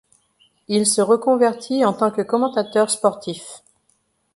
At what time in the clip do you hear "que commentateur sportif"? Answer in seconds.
2.09-3.61